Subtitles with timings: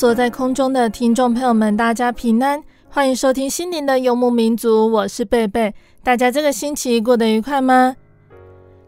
[0.00, 2.64] 坐在空中的听众朋友们，大家平安。
[2.88, 5.74] 欢迎收听《心灵的游牧民族》，我是贝贝。
[6.02, 7.94] 大家这个星期过得愉快吗？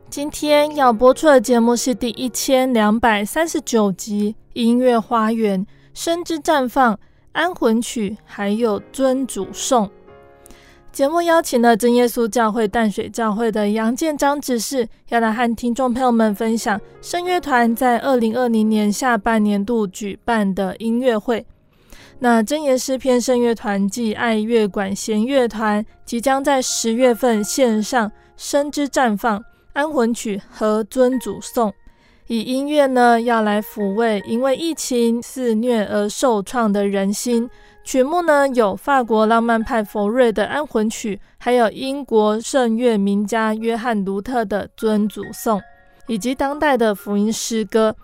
[0.09, 5.61] 今天要播出的节目是第一千两百三十九集《音乐花园》，
[5.93, 6.99] 生之绽放、
[7.33, 9.91] 安魂曲，还有尊主颂。
[10.93, 21.47] 节目邀请了真耶稣教会淡水教会的杨建章执事，要来和听众朋友们分享圣乐团在二零二零年下半年度举办的音乐会。
[22.19, 29.39] 那真言诗篇圣乐团暨爱乐管弦乐团即将在十月份献上《生之绽放》
[29.73, 31.71] 《安魂曲》和《尊主颂》，
[32.27, 37.49] 以音乐呢要来抚慰因为疫情肆虐而受创的人心。
[37.85, 45.59] 曲目呢有法国浪漫派佛瑞的《安魂曲》，还有英国圣乐名家约翰卢特的《尊主颂》，
[46.07, 47.95] 以及当代的福音诗歌，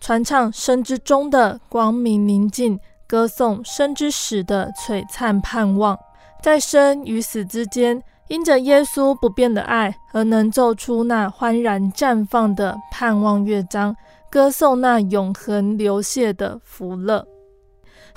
[0.00, 2.78] 传唱生之中的光明宁静。
[3.06, 5.96] 歌颂生之始的璀璨盼望，
[6.42, 13.94] 在生与死之间，因着耶稣不变的爱而能奏出那欢然绽放的盼望乐章，
[14.30, 17.24] 歌颂那永恒流泻的福乐。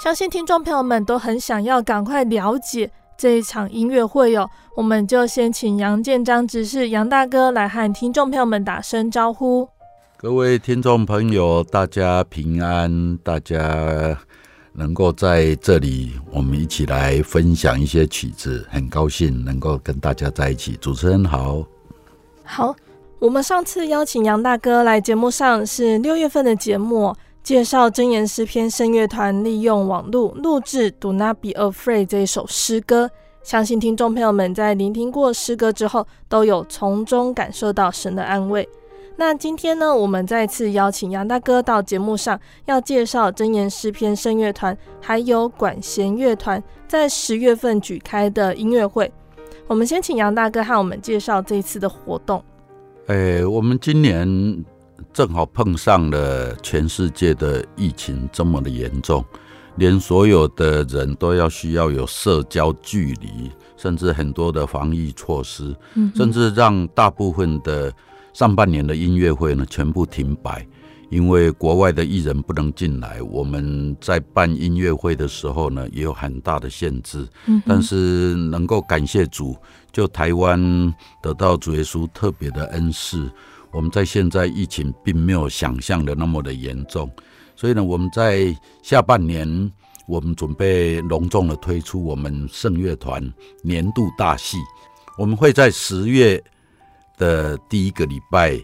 [0.04, 9.68] 相信听众朋友们都很想要赶快了解这一场音乐会哦，我们就先请杨建章执事杨大哥来和听众朋友们打声招呼。
[10.16, 14.18] 各位听众朋友，大家平安，大家。
[14.80, 20.74] 能够在这里，我们一起来分享一些曲子，很高兴能够跟大家在一起。
[20.74, 21.66] 主持人好，
[22.44, 22.76] 好。
[23.18, 27.16] 我们上次邀请杨大哥来节目上是六月份的节目，
[27.48, 33.10] 介绍真言诗篇声乐团利用网络录制《Do Not Be Afraid》这一首诗歌。
[33.42, 38.68] 相信听众朋友们在聆听过诗歌之后，都有从中感受到神的安慰。
[39.16, 49.10] 那今天呢，我们再次邀请杨大哥到节目上，要介绍真言诗篇声乐团，还有管弦乐团在十月份举开的音乐会。
[49.68, 52.44] 我们先请杨大哥和我们介绍这一次的活动。
[53.06, 54.28] 诶、我们今年
[55.18, 59.26] 正好碰上了全世界的疫情这么的严重，
[59.78, 67.92] 连所有的人都要需要有社交距离，甚至很多的防疫措施，嗯、甚至让大部分的。
[68.32, 70.64] 上半年的音乐会呢，全部停摆，
[71.10, 73.20] 因为国外的艺人不能进来。
[73.24, 77.28] 我们在办音乐会的时候呢，也有很大的限制。
[77.48, 79.58] 嗯，但是能够感谢主，
[79.92, 83.28] 就台湾得到主耶稣特别的恩赐。
[83.72, 87.10] 我们在现在疫情并没有想象的那么的严重，
[87.56, 89.72] 所以呢，我们在下半年，
[90.08, 93.22] 我们准备隆重的推出我们圣乐团
[93.62, 94.58] 年度大戏，
[95.18, 96.44] 我们会在十月。
[97.20, 98.56] 的第一个礼拜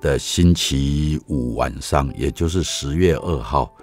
[0.00, 3.74] 的星期五晚上，也就是十月二号，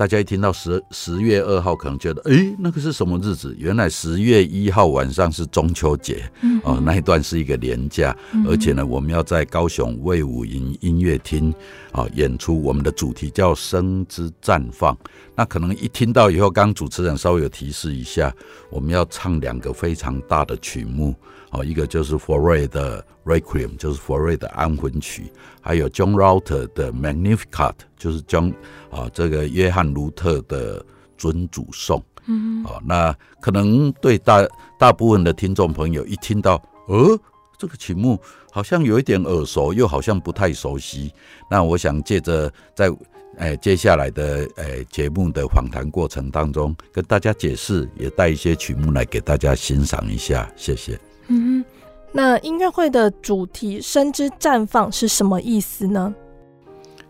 [0.00, 3.54] 大家一听到十十月二号，可能觉得，诶，那个是什么日子？
[3.58, 11.52] 原来十月一号晚上是中秋节，嗯、哦，那一段是一个连假，嗯、而且呢，我们要在高雄卫武营音乐厅
[11.92, 14.96] 啊演出，我们的主题叫“生之绽放”。
[15.36, 18.34] 那可能一听到以后，刚主持人稍微有提示一下，
[18.70, 21.14] 我们要唱两个非常大的曲目。
[21.50, 28.54] 哦，一个就是佛瑞的 Requiem，就是佛瑞的安魂曲，还有 John Rutter 的 Magnificat，就是 John
[28.90, 30.84] 啊，这个约翰卢特的
[31.18, 32.02] 尊主颂。
[32.26, 34.46] 嗯，哦，那可能对大
[34.78, 37.18] 大部分的听众朋友一听到，呃，
[37.58, 38.20] 这个曲目
[38.52, 41.12] 好像有一点耳熟，又好像不太熟悉。
[41.50, 42.88] 那我想借着在
[43.38, 50.48] 哎，接下来的哎节目的访谈过程当中，跟大家解释，也带一些曲目来给大家欣赏一下。
[50.56, 50.98] 谢谢。
[51.30, 51.64] 嗯，
[52.12, 56.12] 那音乐会的主题“生之绽放”是什么意思呢？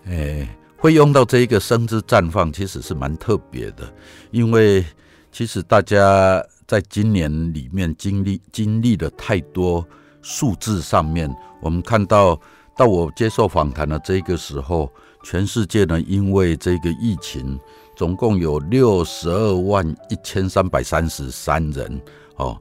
[0.07, 0.47] 哎，
[0.77, 3.91] 会用到这一个“生之绽放”，其实是蛮特别的，
[4.31, 4.85] 因为
[5.33, 9.83] 其实大家在今年里面经历经历了太多
[10.21, 12.39] 数字上面，我们看到
[12.77, 14.89] 到我接受访谈的这个时候。
[15.23, 17.61] 全世界呢，因为这个疫情，
[17.95, 22.01] 总共有六十二万一千三百三十三人
[22.37, 22.59] 哦，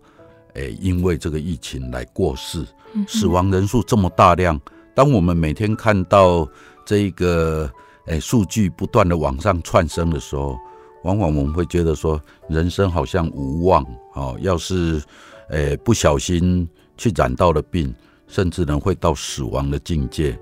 [0.53, 2.65] 诶，因为这个疫情来过世，
[3.07, 4.59] 死亡人数这么大量。
[4.93, 6.47] 当我们每天看到
[6.85, 7.69] 这个
[8.05, 10.57] 诶数据不断的往上窜升的时候，
[11.03, 14.37] 往往我们会觉得说，人生好像无望哦。
[14.41, 15.01] 要是
[15.49, 16.67] 诶不小心
[16.97, 17.93] 去染到了病，
[18.27, 20.37] 甚至呢会到死亡的境界。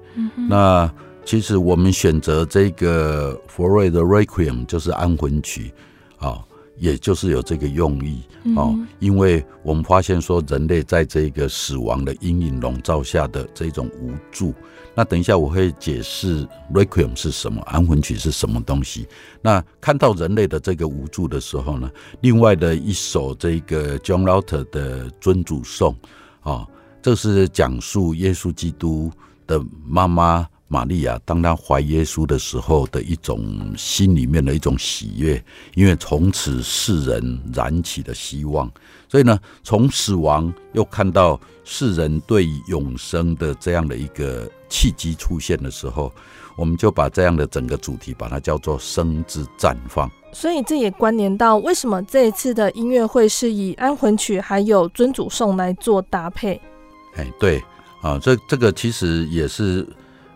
[0.49, 0.91] 那。
[1.27, 5.73] 其实我们选择这个佛瑞的 Requiem 就是安魂曲，
[6.19, 6.41] 啊，
[6.77, 8.21] 也就是有这个用意
[8.55, 14.53] 哦，因为我们发现说人类在这个死亡的阴影笼罩下的这种无助。
[14.95, 19.07] 那等一下我会解释 Requiem 是什么，安魂曲是什么东西。
[19.41, 21.89] 那看到人类的这个无助的时候呢，
[22.21, 25.95] 另外的一首这个 John Luther 的尊主颂
[26.41, 26.67] 啊，
[27.01, 29.11] 这是讲述耶稣基督
[29.45, 30.47] 的妈妈。
[30.69, 35.41] 玛利亚当她怀耶稣的时候的一种心里面的一种喜悦，
[35.75, 38.69] 因为从此世人燃起了希望，
[39.07, 46.11] 所以呢，从死亡又看到世人对永生的这样的一个契机出现的时候，
[46.57, 50.11] 我们就把这样的整个主题把它叫做“生之绽放”。
[50.33, 56.59] 所以这也关联到为什么这一次的音乐会是以安魂曲还有尊主颂来做搭配。
[57.15, 57.63] 哎，对
[58.01, 59.87] 啊，这这个其实也是。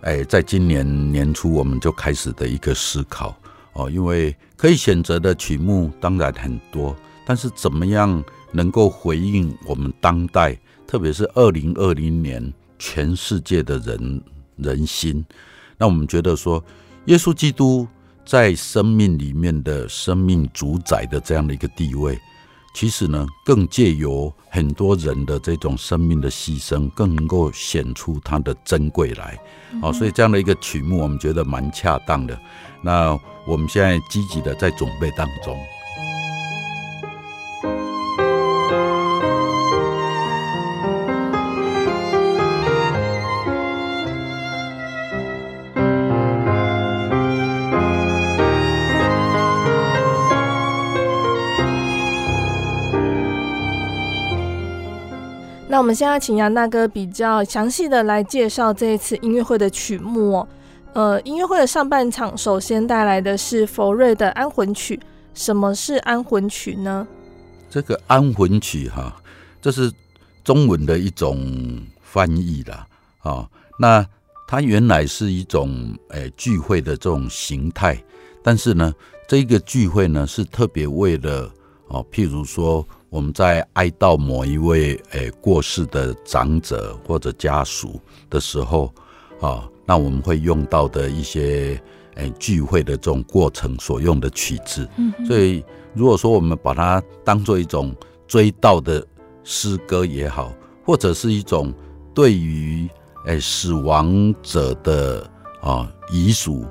[0.01, 3.37] 哎，在今年年初我们就开始的一个思考
[3.73, 6.95] 哦，因为可以选择的曲目当然很多，
[7.25, 10.57] 但是怎么样能够回应我们当代，
[10.87, 14.21] 特别是二零二零年全世界的人
[14.57, 15.23] 人心？
[15.77, 16.63] 那我们觉得说，
[17.05, 17.87] 耶稣基督
[18.25, 22.19] 在生命里面的生命主宰的这样的一个地位。
[22.73, 29.37] 其实呢，更借由很多人的这种生命的牺牲，更能够显出它的珍贵来。
[29.81, 32.37] 好，所以这样的一个曲目，我们觉得蛮恰当的。
[32.81, 35.57] 那我们现在积极的在准备当中。
[55.81, 60.47] 我们现在请杨大哥比较详细的来介绍这一次音乐会的曲目哦。
[60.93, 64.99] 呃，音乐会的上半场首先带来的是佛瑞的安魂曲。
[65.33, 67.07] 什么是安魂曲呢？
[67.67, 69.19] 这个安魂曲哈，
[69.59, 69.91] 这是
[70.43, 72.85] 中文的一种翻译啦。
[73.21, 73.49] 啊。
[73.79, 74.05] 那
[74.47, 77.99] 它原来是一种诶聚会的这种形态，
[78.43, 78.93] 但是呢，
[79.27, 81.51] 这个聚会呢是特别为了
[81.87, 82.87] 哦，譬如说。
[83.11, 87.99] 我们在哀悼某一位诶、欸、过世的长者或者家属
[88.29, 88.89] 的时候，
[89.41, 91.77] 啊，那我们会用到的一些
[92.15, 94.87] 诶、欸、聚会的这种过程所用的曲子。
[94.95, 95.61] 嗯，所以
[95.93, 97.93] 如果说我们把它当做一种
[98.29, 99.05] 追悼的
[99.43, 100.53] 诗歌也好，
[100.85, 101.73] 或者是一种
[102.15, 102.87] 对于
[103.25, 106.65] 诶、欸、死亡者的啊遗属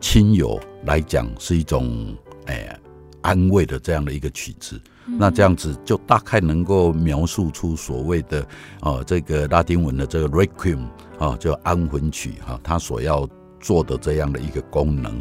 [0.00, 2.80] 亲友来讲是一种诶、欸、
[3.20, 4.80] 安慰的这样的一个曲子。
[5.18, 8.46] 那这样子就大概能够描述出所谓的
[8.80, 10.86] 哦，这个拉丁文的这个 Requiem
[11.18, 13.28] 啊，叫安魂曲哈，它所要
[13.60, 15.20] 做的这样的一个功能。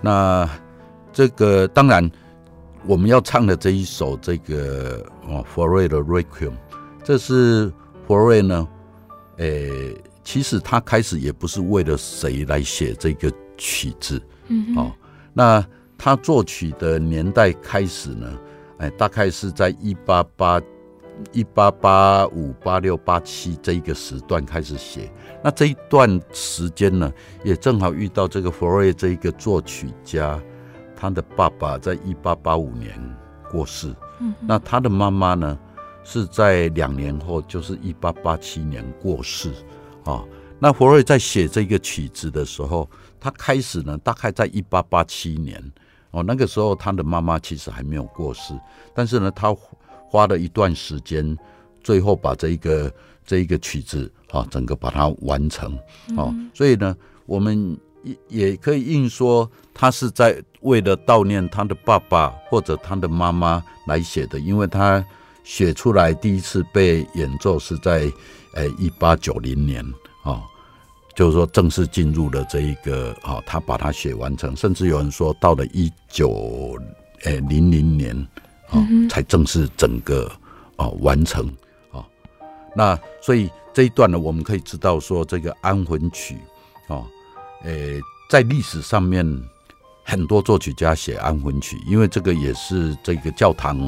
[0.00, 0.48] 那
[1.12, 2.10] 这个当然
[2.86, 6.52] 我们要唱的这一首这个哦，佛瑞的 Requiem，
[7.02, 7.72] 这是
[8.06, 8.66] 佛瑞呢，
[9.36, 14.92] 诶，其实他开始也不是为了谁来写这个曲子，嗯，哦，
[15.32, 15.64] 那
[15.96, 18.26] 他作曲的年代开始呢？
[18.78, 20.60] 哎，大概是在一八八
[21.32, 25.08] 一八八五八六八七这一个时段开始写。
[25.42, 27.12] 那这一段时间呢，
[27.44, 30.40] 也正好遇到这个佛瑞这一个作曲家，
[30.96, 32.98] 他的爸爸在一八八五年
[33.50, 33.94] 过世。
[34.18, 35.56] 嗯，那他的妈妈呢，
[36.02, 39.52] 是在两年后，就是一八八七年过世。
[40.04, 40.24] 啊，
[40.58, 42.90] 那佛瑞在写这个曲子的时候，
[43.20, 45.62] 他开始呢，大概在一八八七年。
[46.14, 48.54] 哦，那个时候他的妈妈其实还没有过世，
[48.94, 49.54] 但是呢，他
[50.08, 51.36] 花了一段时间，
[51.82, 52.92] 最后把这一个
[53.26, 55.76] 这一个曲子啊，整个把它完成。
[56.16, 65.04] 哦，所以呢，我们也也可以硬说，他是在为了悼念他的爸爸或者他的妈妈来写的，因为他
[65.42, 68.08] 写出来第一次被演奏是在
[68.54, 69.84] 呃一八九零年
[70.22, 70.42] 啊，
[71.14, 76.76] 就是说正式进入了这一个啊，他把它写完成，甚至有人说到了一九
[77.24, 78.16] 呃零零年
[78.68, 80.30] 啊才正式整个
[80.76, 81.46] 啊完成
[81.92, 82.04] 啊，
[82.74, 86.36] 那所以这一段呢，我们可以知道说这个安魂曲
[86.88, 87.04] 啊。
[87.62, 89.24] 诶，在历史上面，
[90.04, 93.78] 很多作曲家写安魂曲，因为这个也是这个教堂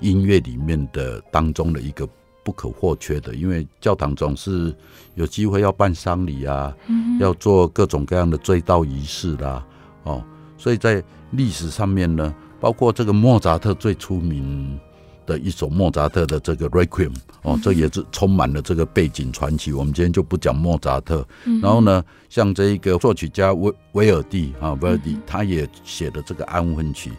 [0.00, 2.06] 音乐里面的当中的一个
[2.46, 3.34] 不可或缺的。
[3.34, 4.72] 因为教堂总是
[5.16, 6.72] 有机会要办丧礼啊，
[7.18, 9.66] 要做各种各样的追悼仪式啦，
[10.04, 10.22] 哦，
[10.56, 14.78] 所以在历史上面呢，包括这个莫扎特最出名
[15.26, 17.12] 的一首莫扎特的这个 Requiem
[17.42, 19.72] 哦，这也是充满了这个背景传奇。
[19.72, 21.26] 我们今天就不讲莫扎特，
[21.60, 27.10] 然后呢，像这一个作曲家威威尔蒂啊，Verdi，他也写的这个安魂曲，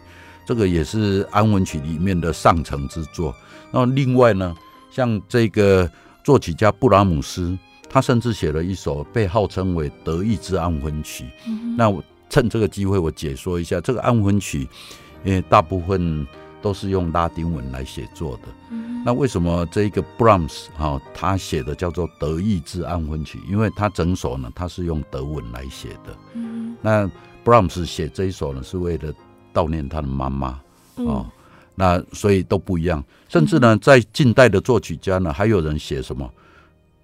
[0.46, 3.34] 这个也是安魂曲里面的上乘之作。
[3.70, 4.56] 那另外呢，
[4.98, 5.88] 像这个
[6.24, 7.56] 作曲家布拉姆斯，
[7.88, 11.24] 他甚至写了一首被号称为德意志安魂曲。
[11.76, 14.68] 那我趁这个机会，我解说一下这个安魂曲，
[15.24, 16.26] 因为大部分。
[16.60, 18.48] 都是用拉丁文来写作的。
[19.04, 23.38] 那为什么这一个 Brahms 哈，他写的叫做德意志安魂曲？
[23.48, 26.16] 因为他整首呢，他是用德文来写的。
[26.82, 27.08] 那
[27.44, 29.14] Brahms 写这一首呢，是为了
[29.54, 30.60] 悼念他的妈妈
[30.96, 31.30] 哦。
[31.78, 33.02] 那所以都不一样。
[33.28, 36.28] 甚至呢，在近代的作曲家呢，还有人写什么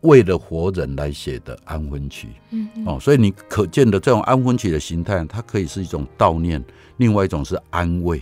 [0.00, 2.28] 为了活人来写的安魂曲。
[2.50, 6.62] 嗯哦，所以你可见的这种安魂曲的形态，它可以是一种悼念，
[6.96, 8.20] 另外一种是安慰。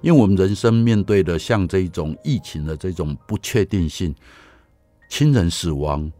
[0.00, 4.14] 因为我们人生面对的像这一种疫情的这种不确定性，
[5.08, 6.10] 亲人死亡，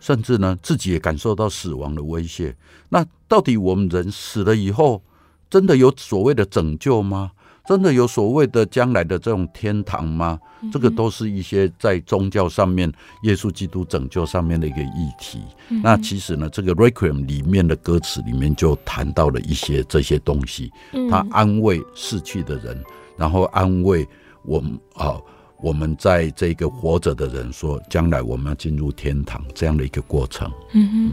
[0.00, 2.54] 甚至呢自己也感受到死亡的威胁。
[2.90, 5.02] 那到底我们人死了以后，
[5.48, 7.32] 真的有所谓的拯救吗？
[7.64, 10.38] 真的有所谓的将来的这种天堂吗？
[10.72, 12.92] 这个都是一些在宗教上面，
[13.22, 15.40] 耶稣基督拯救上面的一个议题。
[15.82, 20.70] 那其实呢，这个 Requiem 里面的歌词里面就谈到了一些这些东西，
[21.10, 22.82] 他安慰逝去的人。
[23.16, 24.06] 然后安慰
[24.44, 25.20] 我们啊，
[25.60, 30.50] 我们在这个活着的人说，将来我们要进入天堂这样的一个过程。
[30.72, 31.12] 嗯哼，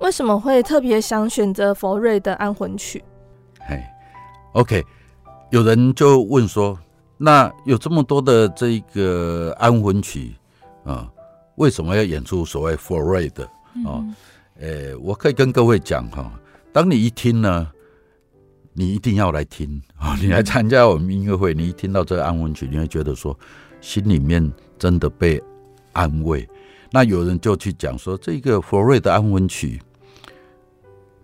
[0.00, 3.02] 为什么会特别想选择佛瑞的安魂曲？
[3.60, 3.80] 嘿
[4.52, 4.84] ，OK，
[5.50, 6.78] 有人就问说，
[7.16, 10.34] 那有这么多的这个安魂曲
[10.84, 11.10] 啊，
[11.56, 13.44] 为什么要演出所谓佛瑞的
[13.84, 14.02] 啊？
[14.60, 16.32] 呃，我可以跟各位讲哈，
[16.72, 17.70] 当你一听呢。
[18.72, 20.16] 你一定要来听啊！
[20.22, 23.36] 你来参加我们音乐会，你一听到这个安魂曲，你会觉得说
[23.80, 25.42] 心里面真的被
[25.92, 26.48] 安慰。
[26.92, 29.82] 那有人就去讲说，这个佛瑞的安魂曲，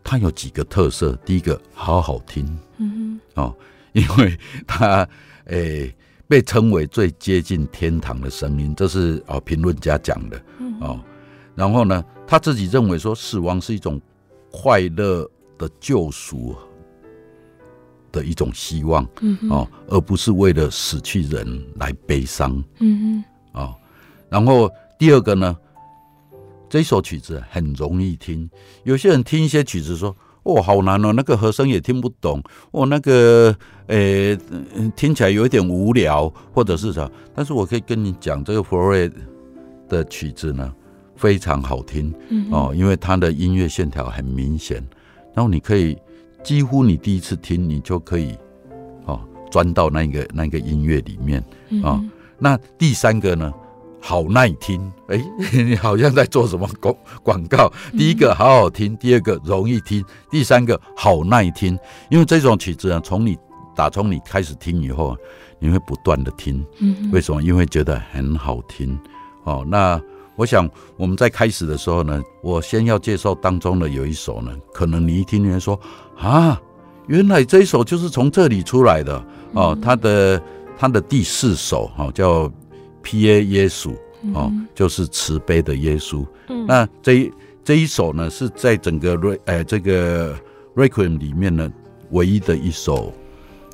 [0.03, 1.17] 它有几个特色。
[1.25, 2.45] 第一个，好好听，
[2.79, 3.55] 嗯哦，
[4.01, 5.09] 因为他
[5.47, 5.97] 诶、欸、
[6.29, 10.39] 被称为最接近天堂的声音，这是哦评论家讲的
[10.81, 11.01] 哦。
[11.55, 13.99] 然后呢，他自己认为说，死亡是一种
[14.53, 15.27] 快乐
[15.57, 16.55] 的救赎。
[18.13, 23.75] 的一种希望，嗯哦，而不是为了死去人来悲伤，嗯嗯哦，
[24.31, 25.55] 然后第二个呢，
[26.67, 28.49] 这首曲子很容易听，
[28.85, 33.55] 有些人听一些曲子说，哦，好难哦，那个和声也听不懂，哦，那个，
[33.89, 34.39] 诶，
[34.95, 39.11] 听起来有一点无聊，或者是啥，但是我可以跟你讲，这个佛瑞
[39.89, 40.73] 的曲子呢，
[41.17, 42.15] 非常好听，
[42.51, 44.77] 哦，因为它的音乐线条很明显，
[45.35, 45.97] 然后你可以。
[46.45, 48.33] 几乎你第一次听，你就可以
[49.07, 49.19] 哦
[49.51, 51.45] 钻到那个那个音乐里面。
[51.83, 52.01] 啊。
[52.39, 53.53] 那第三个呢，
[54.07, 55.21] 好耐听，哎，
[55.53, 56.95] 你好像在做什么广
[57.25, 57.73] 广告。
[57.99, 61.77] 第一个好好听，第二个容易听，第三个好耐听。
[62.09, 63.37] 因为这种曲子啊，从你
[63.75, 65.17] 打从你开始听以后，
[65.59, 66.65] 你会不断的听。
[67.11, 67.43] 为什么？
[67.43, 68.97] 因为觉得很好听
[69.43, 69.67] 哦。
[69.69, 70.01] 那。
[70.39, 75.81] 我想我们在开始的时候呢，我先要介绍当中的有一首呢，可能你一听，你会说
[76.19, 76.61] 啊，
[77.07, 79.75] 原来这一首就是从这里出来的哦。
[79.81, 80.43] 它的
[80.77, 82.53] 它的第四首哈叫
[83.07, 83.95] Pie 耶稣
[84.35, 86.27] 哦，就是慈悲的耶稣。
[86.67, 87.33] 那这一
[87.65, 90.35] 这一首呢是在整个瑞呃这个
[90.75, 91.73] Requiem 里面呢
[92.11, 93.15] 唯一的一首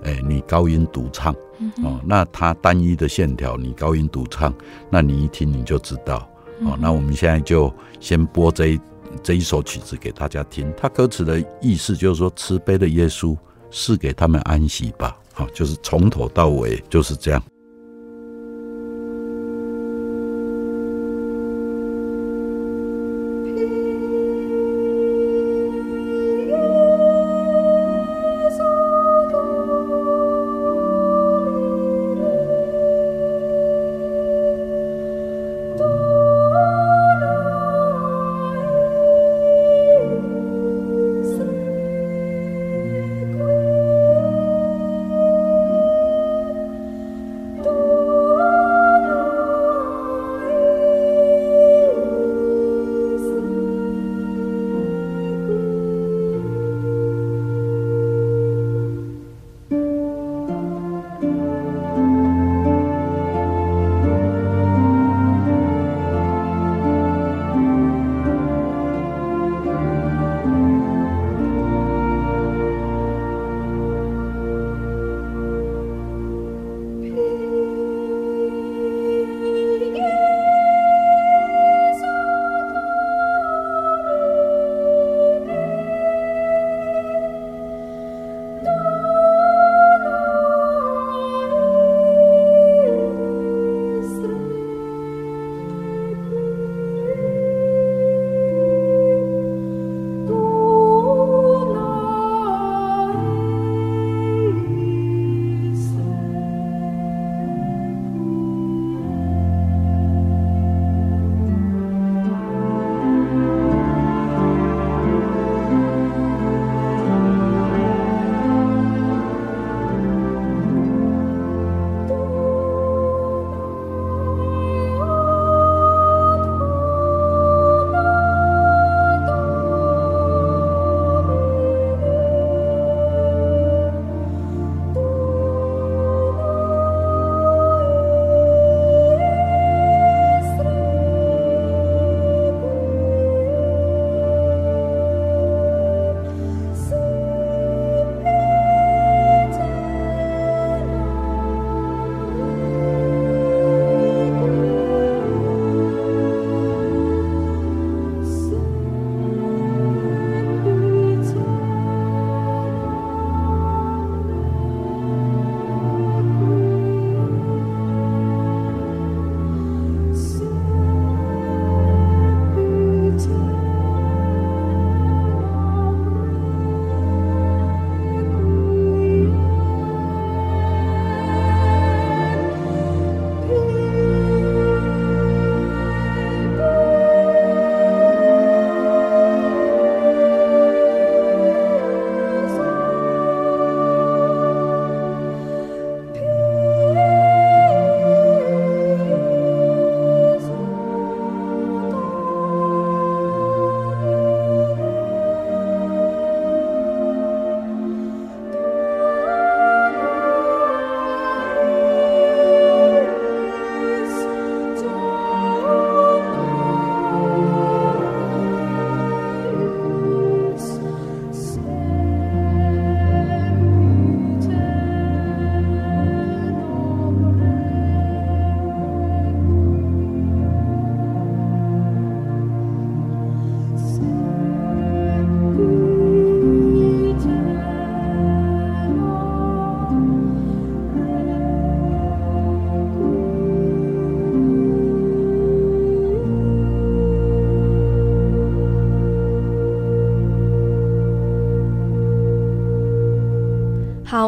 [0.05, 1.35] 哎女高音独唱
[1.83, 1.99] 哦。
[2.05, 4.53] 那它单一的线条女高音独唱，
[4.91, 6.29] 那你一听你就知道。
[6.61, 8.81] 哦，那我们现在就先播这一
[9.23, 10.71] 这一首曲子给大家听。
[10.77, 13.37] 它歌词的意思就是说，慈悲的耶稣
[13.71, 15.17] 是给他们安息吧。
[15.33, 17.43] 好，就是从头到尾就是这样。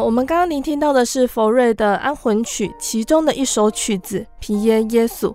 [0.05, 5.29] 我们刚刚聆听到的是佛瑞的安魂曲，其中的一首曲子《皮耶耶稣》。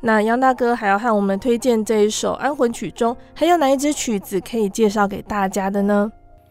[0.00, 6.10] 那杨大哥还要和我们推荐这一首安魂曲中，还有哪一支曲子可以介绍给大家的呢？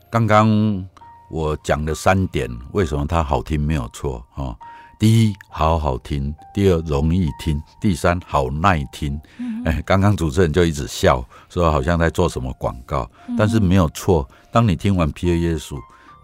[0.09, 0.87] 刚刚
[1.29, 4.55] 我讲的三点，为什么它好听没有错啊？
[4.97, 9.19] 第一，好好听；第二，容易听；第三，好耐听。
[9.37, 14.25] 嗯、哎，刚刚主持人就一直笑，说好像在做什么广告，嗯、但是没有错。
[14.49, 15.75] 当你听完《皮耶耶稣》，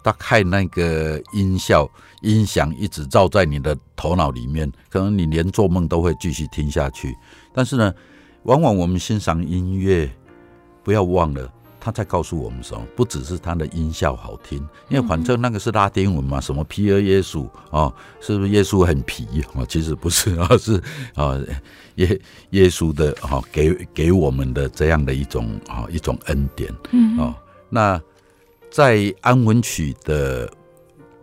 [0.02, 1.88] 大概那个音效、
[2.22, 7.16] 音响一直照在你的头脑里面，可能你连做梦都会继续听下去。
[7.54, 7.94] 但是呢，
[8.44, 10.10] 往往我们欣赏音乐，
[10.82, 11.52] 不要忘了。
[11.84, 12.86] 他在告诉我们什么？
[12.94, 14.56] 不只是他的音效好听，
[14.88, 19.66] 因为反正那个是拉丁文嘛，什么皮尔耶稣啊，是不是耶稣很皮啊？
[19.68, 20.80] 其实不是啊，是
[21.16, 21.36] 啊
[21.96, 26.72] 耶耶稣的哈给给我们的这样的一种啊一种恩典。
[26.92, 27.36] 嗯啊，
[27.68, 28.00] 那
[28.72, 30.50] 在安魂曲的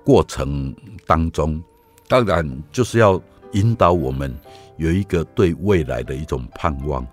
[0.06, 0.74] 过程
[1.08, 1.62] 当中，
[2.08, 3.20] 当然就是要
[3.54, 4.32] 引导我们
[4.78, 7.06] 有一个对未来的一种盼望。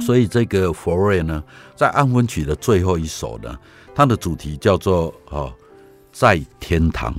[0.00, 1.42] 所以这个佛瑞呢，
[1.74, 3.58] 在安魂曲的最后一首呢，
[3.94, 5.52] 它的主题叫做“哦，
[6.12, 7.12] 在天堂”，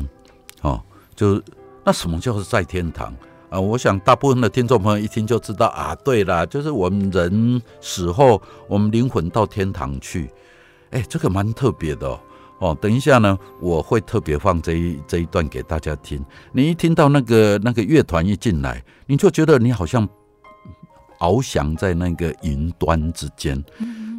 [0.61, 0.81] 哦，
[1.15, 1.43] 就是
[1.83, 3.13] 那什么叫做在天堂
[3.49, 3.59] 啊？
[3.59, 10.29] 我想大部分的听众朋友一听就知道啊，对啦，就是我们人死后，我们灵魂到天堂去。
[10.93, 12.19] 哎，这个蛮特别的哦。
[12.59, 16.23] 哦，等一下呢，我会特别放这一这一段给大家听。
[16.53, 20.07] 你一听到那个那个乐团一进来，你就觉得你好像。
[21.19, 23.63] 翱翔在那个云端之间，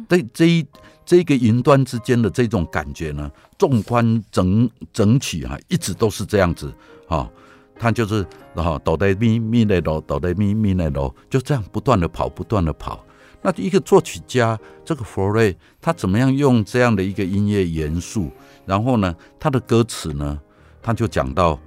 [0.09, 0.65] 这这一
[1.05, 6.73] 这个云端之间的这种感觉呢，纵观整整体啊，一直都是这样子
[7.07, 7.29] 啊，
[7.77, 13.05] 它就是然后哆来咪咪来哆，哆来咪咪来哆，就这样不断的跑，不断的跑。
[13.45, 18.31] 那一个作曲家这个佛瑞，他怎么样用这样的一个音乐元素？
[18.65, 20.39] 然后呢，他的歌词呢，
[20.81, 21.59] 他就讲到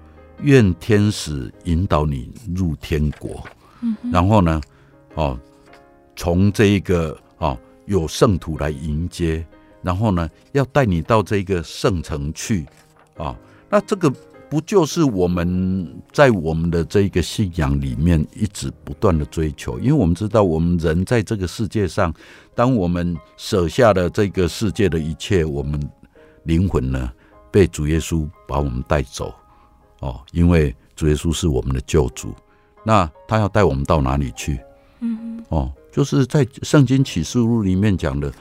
[0.43, 3.45] 愿天使引导你入天国，
[4.13, 4.61] 然后呢。
[5.15, 5.37] 哦，
[6.15, 9.45] 从这一个哦，有圣徒来迎接，
[9.83, 12.65] 然后呢，要带你到这个圣城去
[13.17, 13.37] 啊，哦。
[13.69, 14.13] 那这个
[14.51, 19.79] 不就是我们在我们的这个信仰里面一直不断的追求？
[19.79, 22.13] 因为我们知道，我们人在这个世界上，
[22.55, 25.79] 当我们舍下了这个世界的一切，我们
[26.45, 27.13] 灵魂呢，
[27.51, 29.35] 被主耶稣把我们带走
[30.01, 32.33] 哦，因为主耶稣是我们的救主。
[32.85, 34.59] 那他要带我们到哪里去？
[35.01, 38.33] 嗯，哦，就是在圣经启示录里面讲的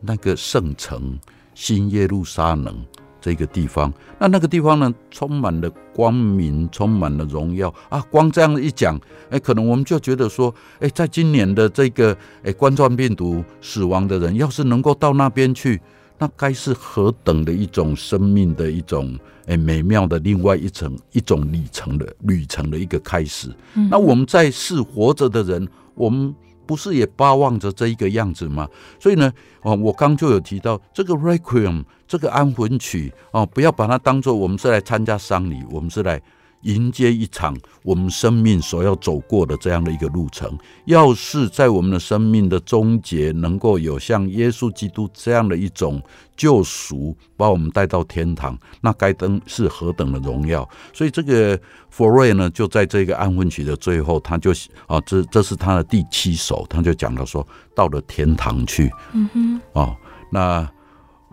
[0.00, 1.16] 那个圣城
[1.54, 2.76] 新耶路撒冷
[3.20, 8.00] 这个地方，那那个地方呢，充满了光明，充满了荣耀啊！
[8.10, 8.98] 光这样一讲，
[9.30, 15.80] 哎，可能我们就觉得说，哎，在今年的这个哎冠状病毒死亡的人，要是能够到那边去。
[16.20, 23.54] 那该是何等的一种生命的一种诶美妙的另外一层一种里程的旅程的一个开始。
[23.88, 26.34] 那我们在世活着的人，我们
[26.68, 28.68] 不是也巴望着这一个样子吗？
[29.00, 36.20] 所以呢，哦，我刚就有提到这个 Requiem 这个安魂曲哦，不要把它当做我们是来参加丧礼，我们是来。
[36.68, 40.56] 迎接一场我们生命所要走过的这样的一个路程。
[40.84, 46.00] 要是在我们的生命的终结，能够有像耶稣基督这样的一种
[46.36, 50.68] 救赎，把我们带到天堂，那该等是何等的荣耀！
[50.92, 54.52] 所以这个佛瑞呢，就在这个安魂曲的最后，他就
[54.86, 59.96] 啊，这这是他的第七首，他就讲到说，到了天堂去，嗯哼，哦，
[60.30, 60.68] 那。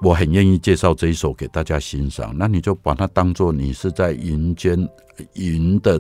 [0.06, 4.88] 我很愿意介绍这一首给大家欣赏，那你就把它当做你是在云间
[5.34, 6.00] 云的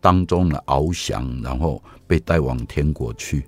[0.00, 3.44] 当中的翱翔，然后被带往天国去。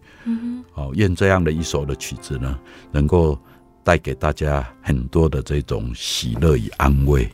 [0.73, 2.61] 好，愿这样的一首的曲子呢，
[2.93, 3.39] 能够
[3.83, 7.27] 带给大家很多的这种喜乐与安慰。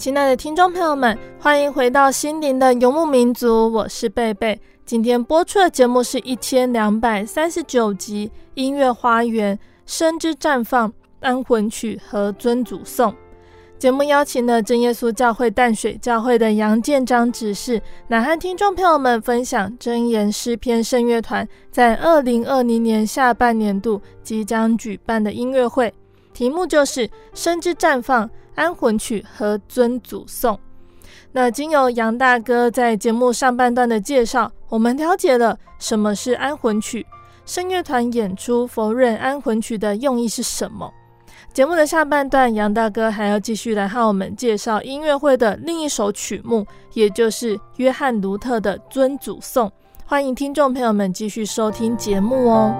[0.00, 4.58] 亲爱的听众朋友们，欢迎回到心灵的游牧民族，我是贝贝。
[4.86, 13.12] 今天播出的节目是一千两百三十九集《音乐花园：生之绽放、安魂曲和尊主颂》。
[13.78, 25.92] 节目邀请了真耶稣教会淡水教会的杨建章执事，来和听众朋友们分享真言诗篇圣乐团在二零二零年下半年度即将举办的音乐会，
[26.32, 28.26] 题目就是《生之绽放》。
[28.60, 30.60] 安魂曲和尊主颂。
[31.32, 37.06] 那经由杨大哥在节目上半段的介绍，我们了解了什么是安魂曲，
[37.46, 40.92] 圣乐团演出否认安魂曲的用意是什么。
[41.54, 49.72] 节目的下半段，杨大哥还要继续来和我们介绍音乐会的另一首曲目，也就是约翰卢特的尊主颂。
[50.04, 52.74] 欢迎听众朋友们继续收听节目哦。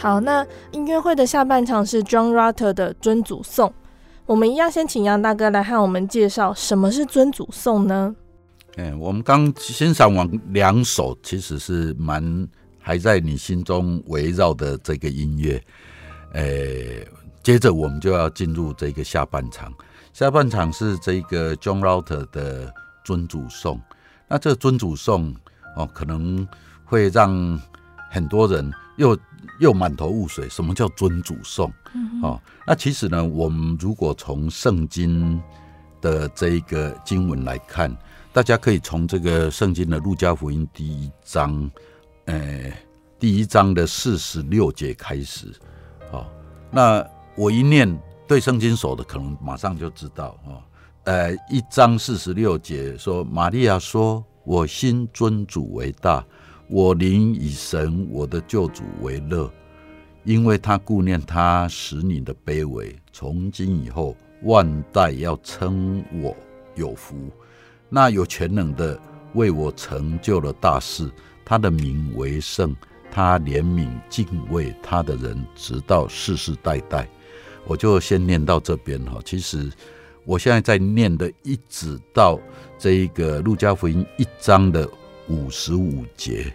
[0.00, 3.72] 好，那音乐会的下半场是 John Rutter 的尊主颂。
[4.26, 8.14] 我们一样先请杨大哥来和我们介绍什么是尊主颂呢？
[8.76, 12.46] 嗯，我们刚欣赏完两首，其实是蛮
[12.78, 15.60] 还在你心中围绕的这个音乐。
[16.32, 16.42] 呃，
[17.42, 19.72] 接着我们就要进入这个下半场。
[20.12, 23.80] 下半场是这个 John Rutter 的尊主颂。
[24.28, 25.34] 那这尊主颂
[25.74, 26.46] 哦，可能
[26.84, 27.60] 会让
[28.10, 29.18] 很多人又。
[29.60, 31.72] 又满头雾水，什么叫尊主颂？
[31.92, 35.40] 嗯、哦，那其实呢，我们如果从圣经
[36.00, 37.92] 的这一个经文来看，
[38.32, 41.68] 大家可以从这个圣经的路加福音第一章，
[42.26, 42.72] 呃，
[43.18, 45.52] 第一章的四十六节开始。
[46.12, 46.24] 哦，
[46.70, 50.38] 那我一念对圣经熟的，可能马上就知道。
[50.46, 50.62] 哦，
[51.04, 56.24] 呃，一章四十六节说，玛利亚说：“我心尊主为大。”
[56.70, 59.50] 我灵以神我的救主为乐，
[60.24, 62.94] 因为他顾念他使你的卑微。
[63.10, 66.36] 从今以后，万代要称我
[66.74, 67.16] 有福。
[67.88, 69.00] 那有权能的
[69.32, 71.10] 为我成就了大事，
[71.42, 72.76] 他的名为圣，
[73.10, 77.08] 他怜悯敬畏他的人，直到世世代代。
[77.66, 79.18] 我就先念到这边哈。
[79.24, 79.72] 其实
[80.26, 82.38] 我现在在念的，一直到
[82.78, 84.86] 这一个路加福音一章的。
[85.28, 86.52] 五十五节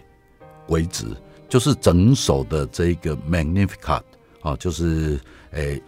[0.68, 1.06] 为止，
[1.48, 4.02] 就是整首的这个 Magnificat
[4.42, 5.18] 啊，就是
[5.52, 5.82] 诶、欸，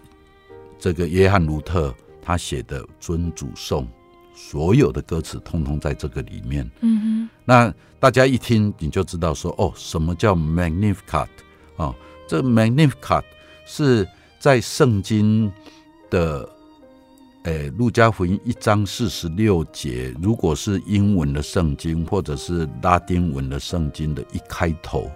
[0.78, 3.86] 这个约翰卢特他写的尊主颂，
[4.34, 6.70] 所有的歌词通通在这个里面。
[6.80, 11.28] 嗯哼，那大家一听你就知道说，哦，什么叫 Magnificat
[11.76, 11.94] 啊？
[12.26, 13.24] 这 Magnificat
[13.66, 15.52] 是在圣经
[16.10, 16.48] 的。
[17.46, 25.08] 诶，路加福音一章四十六节，如果是英文的圣经或者是拉丁文的圣经的一开头，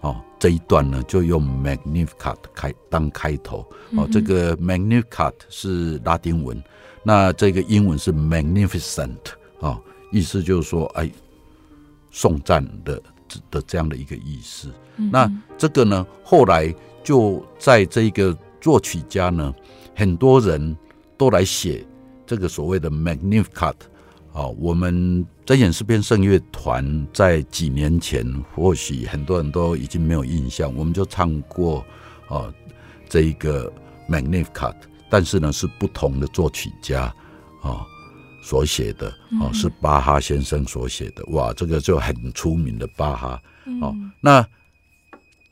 [0.00, 6.62] 哦，这一段呢就用 Magnificat 开当开头，哦，这个 Magnificat 是拉丁文，
[7.02, 9.18] 那这个英文是 Magnificent，
[9.58, 9.76] 哦，
[10.12, 11.10] 意思就是说，哎，
[12.12, 13.02] 颂赞的
[13.50, 14.68] 的这样的一个意思。
[14.96, 19.52] 那这个呢，后来就在这个作曲家呢，
[19.96, 20.76] 很多人。
[21.16, 21.86] 都来写
[22.26, 23.74] 这个所谓的 Magnificat
[24.32, 31.84] 啊，我们真言诗篇圣乐团在几年前，或许很多人都已经没有印象，我们就唱过
[32.28, 32.52] 啊
[33.08, 33.72] 这一个
[34.08, 34.74] Magnificat，
[35.08, 37.02] 但是呢是不同的作曲家
[37.62, 37.86] 啊
[38.42, 39.08] 所写的
[39.40, 43.42] 啊，是巴哈先生所写的，哇，这个就很出名的巴哈
[43.80, 44.44] 啊，那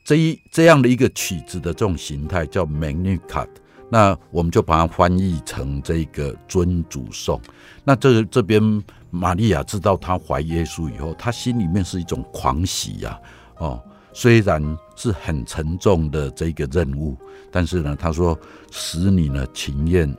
[0.03, 3.47] 这一这样的一个曲子的这种形态叫 Magnificat。
[3.93, 7.39] 那我们就把它翻译成这个尊主颂。
[7.83, 13.19] 那这这边玛利亚知道她怀耶稣以后，她心里面是一种狂喜呀、
[13.57, 13.79] 哦，
[14.11, 14.59] 虽然
[14.95, 17.15] 是很沉重的这个任务，
[17.51, 18.35] 但是呢，她说
[18.71, 20.11] 使你呢情愿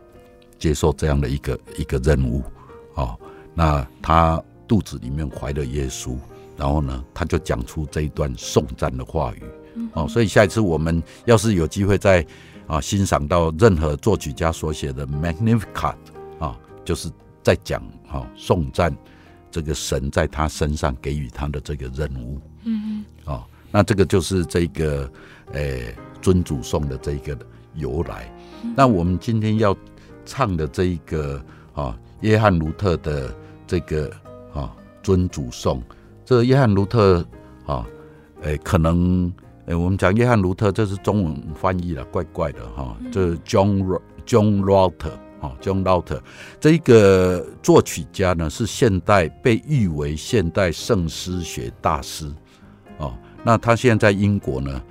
[0.56, 2.44] 接受这样的一个一个任务，
[2.94, 3.18] 哦，
[3.54, 6.16] 那她肚子里面怀了耶稣，
[6.56, 9.42] 然后呢，她就讲出这一段颂赞的话语，
[9.94, 12.24] 哦，所以下一次我们要是有机会在。
[12.66, 15.96] 啊，欣赏到任何作曲家所写的 Magnificat
[16.38, 17.10] 啊，就是
[17.42, 18.96] 在讲哈颂赞
[19.50, 22.40] 这个神在他身上给予他的这个任务。
[22.64, 23.32] 嗯嗯。
[23.32, 25.10] 啊，那这个就是这个
[25.52, 27.36] 诶尊主颂的这个
[27.74, 28.32] 由来。
[28.74, 29.76] 那我们今天要
[30.24, 31.42] 唱的这一个
[31.74, 33.34] 啊，约翰卢特的
[33.66, 34.10] 这个
[34.54, 35.82] 啊尊主颂，
[36.24, 37.26] 这个约翰卢特
[37.66, 37.86] 啊，
[38.42, 39.30] 诶可能
[39.66, 42.96] 哎，我们讲约翰·卢特，这是中文翻译了，怪怪的哈。
[43.10, 46.20] 这是 John John Luther 哈，John Luther
[46.60, 52.30] 这一个作曲家呢，是现代被誉为现代圣诗学大师
[52.98, 53.16] 哦。
[53.42, 54.82] 那他现在在英国呢，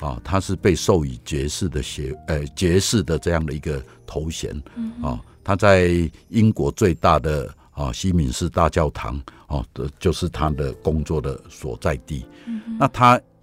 [0.00, 4.54] 啊，他是被授予爵士的学，呃，爵士的这样的一个头衔
[5.02, 5.20] 啊。
[5.42, 12.24] 他在英国最大的啊西敏寺大教堂哦的，就是他的工作的所在地。
[12.78, 13.33] 那他一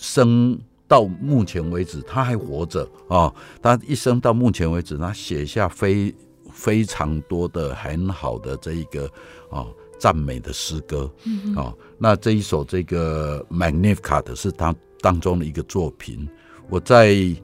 [0.00, 0.58] 生
[0.88, 3.32] 到目前为止，他还活着啊！
[3.60, 6.12] 他一生到目前为止，他写下非
[6.50, 9.04] 非常多的很好的这一个
[9.50, 9.66] 啊
[9.98, 11.08] 赞美的诗歌
[11.54, 11.72] 啊。
[11.98, 16.26] 那这一首这个 Magnificat 是他当中的一个作品。
[16.70, 17.36] 我在诶、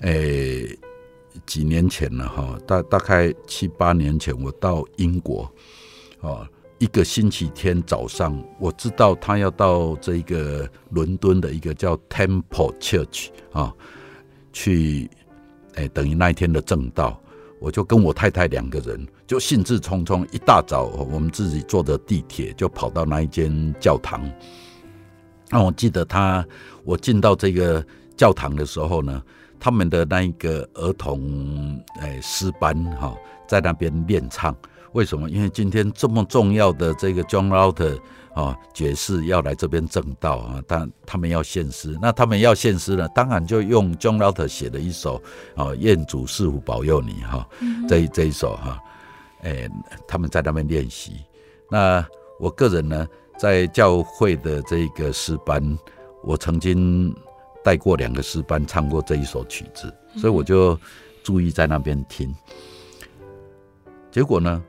[0.00, 0.78] 欸、
[1.44, 5.42] 几年前了哈，大大概七八年前，我到英国
[6.22, 6.48] 啊。
[6.78, 13.74] 一个星期天早上，我知道他要到这个伦敦的一个叫 Temple Church 啊，
[14.52, 15.10] 去，
[15.74, 17.20] 哎，等于那一天的正道，
[17.60, 24.22] 我就跟我太太两个人就兴致冲冲，一大早我们自己坐着地铁就跑到那一间教堂。
[25.50, 26.46] 那我记得他，
[26.84, 27.84] 我进到这个
[28.16, 29.20] 教堂的时候呢，
[29.58, 33.16] 他们的那一个儿童哎诗班哈，
[33.48, 34.54] 在那边练唱。
[34.98, 35.30] 为什么？
[35.30, 37.96] 因为今天这么重要的这个 John Luther
[38.34, 45.22] 啊爵士要来这边正道啊，他他们要献诗，那他们要献诗呢，当然就用 John Luther 写的一首
[45.54, 47.48] 啊，愿主是福保佑你哈，
[47.88, 48.82] 这这一首哈，
[49.42, 49.70] 哎，
[50.08, 51.12] 他们在那边练习。
[51.70, 52.04] 那
[52.40, 53.06] 我个人呢，
[53.38, 55.78] 在教会的这个诗班，
[56.24, 57.14] 我曾经
[57.62, 60.76] 带过两个诗班唱过这一首曲子，所以我就
[61.22, 62.34] 注意在那边听。
[64.10, 64.60] 结果呢？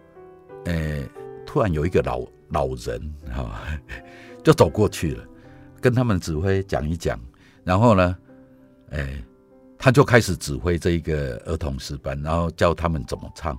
[0.70, 1.10] 诶、
[1.46, 3.60] 突然有一个老老人哈、
[4.44, 5.24] 就走过去了，
[5.82, 7.20] 跟他们指挥讲一讲，
[7.64, 8.16] 然后呢，
[8.92, 9.24] 诶、
[9.78, 13.58] 他就开始指挥这一个儿童诗班，然后教他们怎么唱。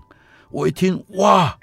[0.50, 1.56] 我一听，哇，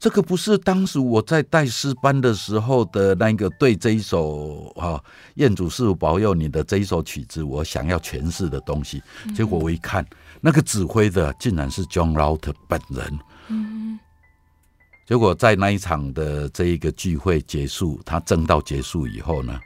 [0.00, 5.00] 这个不是当时我在带诗班的时候的那个对这一首啊，
[5.34, 9.00] 愿主赐福保佑你的这一首曲子，我想要诠释的东西。
[9.34, 10.04] 结果我一看，
[10.40, 13.18] 那个指挥的竟然是 John Rout 本人。
[15.04, 19.58] 结果在那一场的这一个聚会结束，他正道结束以后呢，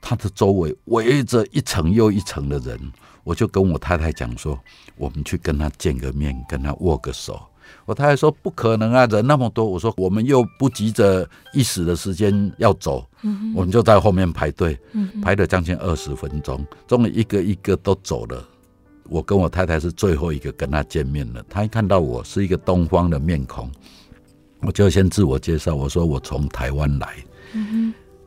[0.00, 2.78] 他的周围围着一层又一层的人，
[3.22, 4.58] 我就跟我太太讲说，
[4.96, 7.40] 我们去跟他见个面，跟他握个手。
[7.84, 9.64] 我太太说不可能啊，人那么多。
[9.64, 13.04] 我说我们又不急着一时的时间要走，
[13.54, 14.78] 我们就在后面排队，
[15.20, 18.42] 排了将近二十分钟，终于一个一个都走了。
[19.08, 21.44] 我跟我太太是最后一个跟他见面了。
[21.48, 23.70] 他一看到我是一个东方的面孔。
[24.60, 27.16] 我就先自我介绍，我说我从台湾来。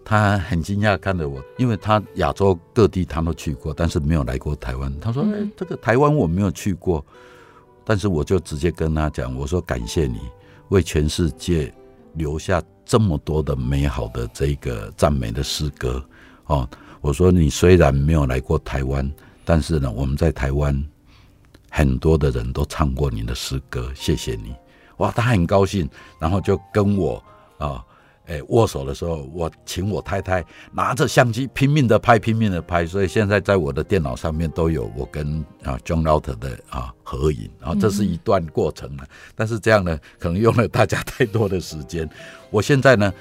[0.03, 4.91] 他很惊讶看着我，因为他亚洲各地他都去过，但是没有来过台湾。
[4.99, 7.05] 他说：“哎，这个台湾我没有去过。”
[7.85, 10.19] 但是我就直接跟他讲，我说：“感谢你
[10.69, 11.71] 为全世界
[12.13, 16.03] 留下这么多的美好的这个赞美的诗歌。”
[16.47, 16.67] 哦，
[17.01, 19.11] 我说你虽然没有来过台湾，
[19.45, 20.83] 但是呢，我们在台湾
[21.69, 24.55] 很多的人都唱过你的诗歌，谢谢你。
[24.99, 25.89] 哇，他很高兴，
[26.19, 27.21] 然后就跟我
[27.57, 27.83] 啊，
[28.27, 39.07] 诶，握手的时候，我请我太太拿着相机拼命的拍，拼命的拍，所以现在在我的电脑上面都有我跟啊 John Luther 的啊合影然啊，这是一段过程了。
[39.35, 42.07] 但是这样呢，可能用了大家太多的时间。
[42.51, 43.11] 我现在呢，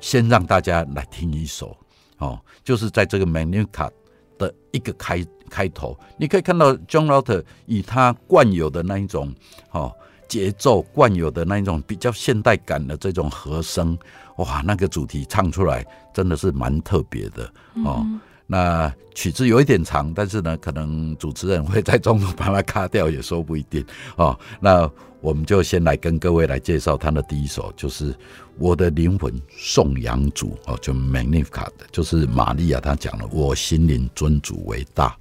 [0.00, 1.76] 先让大家来听一首
[2.18, 3.90] 哦，就是在这个 Magnificat
[4.38, 9.32] 的一个开开头，你可以看到 John Luther 以他惯有的那一种
[9.70, 9.94] 哦。
[10.28, 13.98] 节奏惯有的那一种比较现代感的这种和声，
[14.36, 17.44] 哇，那个主题唱出来真的是蛮特别的
[17.84, 18.02] 哦。
[18.04, 23.84] 嗯、那曲子有一点长，但是呢，可能主持人会在中途把它卡掉，也说不一定
[24.16, 24.38] 哦。
[24.60, 24.88] 那
[25.20, 28.12] 我们就先来跟各位来介绍他的第一首，就是
[28.56, 35.16] 《我的灵魂颂扬主》哦，就 Magnificat，就是玛利亚她讲了，我心灵尊主为大。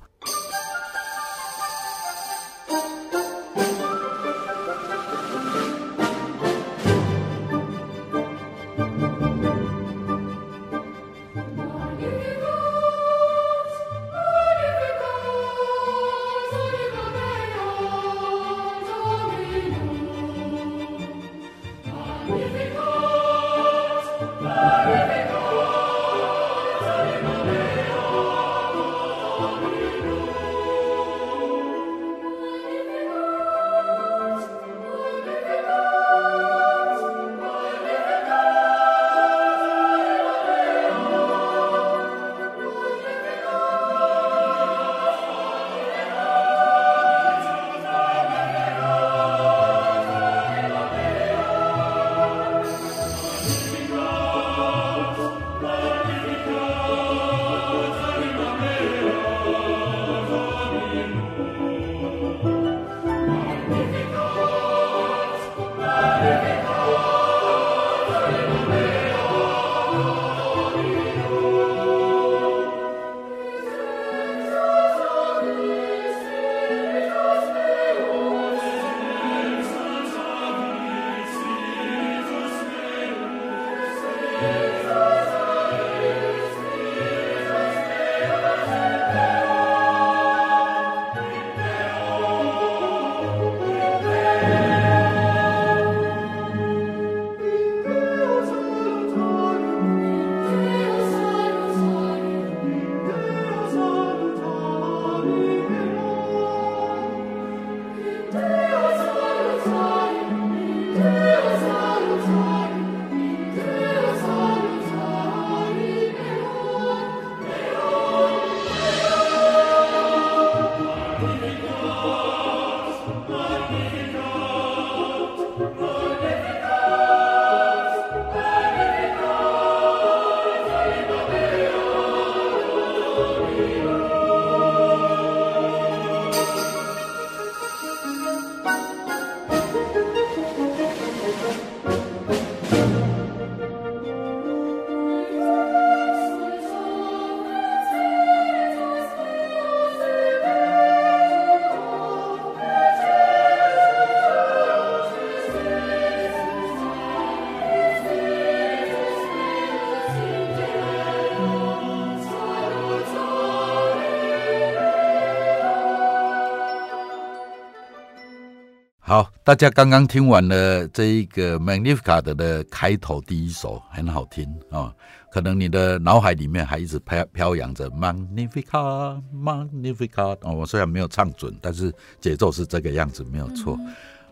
[169.48, 174.96] 大家刚刚听完了这一个 Magnificat 的开头第一首，很好听啊、哦。
[175.32, 180.52] 可能你的脑海里面还一直飘飘扬着 Magnificat Magnificat 哦。
[180.52, 183.80] 我虽然没有唱准，但是节奏是这个样子，没有错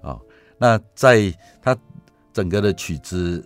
[0.02, 0.20] 啊。
[0.58, 1.74] 那在它
[2.34, 3.42] 整个的曲子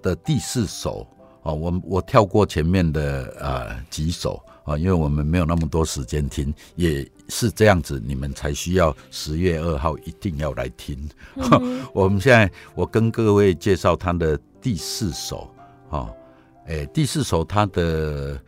[0.00, 1.06] 的第四首
[1.42, 4.42] 啊、哦，我我跳过前面的啊、呃、几首。
[4.68, 11.08] 啊，因为我们没有那么多时间听，也是这样子，你们才需要十月二号一定要来听。
[11.36, 15.50] 嗯、我们现在我跟各位介绍他的第四首，
[15.88, 16.10] 啊，
[16.66, 18.38] 哎，第四首他的